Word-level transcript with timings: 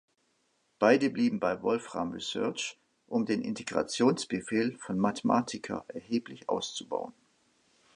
Beide 0.79 1.11
blieben 1.11 1.39
bei 1.39 1.61
Wolfram 1.61 2.13
Research 2.13 2.79
um 3.05 3.27
den 3.27 3.43
Integrations-Befehl 3.43 4.79
von 4.79 4.97
Mathematica 4.97 5.85
erheblich 5.89 6.49
auszubauen. 6.49 7.13